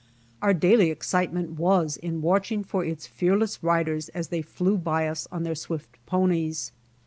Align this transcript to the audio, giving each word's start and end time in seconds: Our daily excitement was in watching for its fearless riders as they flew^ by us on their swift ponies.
Our 0.41 0.55
daily 0.55 0.89
excitement 0.89 1.59
was 1.59 1.95
in 1.95 2.23
watching 2.23 2.63
for 2.63 2.83
its 2.83 3.05
fearless 3.05 3.61
riders 3.61 4.09
as 4.09 4.29
they 4.29 4.41
flew^ 4.41 4.83
by 4.83 5.07
us 5.07 5.27
on 5.31 5.43
their 5.43 5.53
swift 5.53 5.95
ponies. 6.07 6.71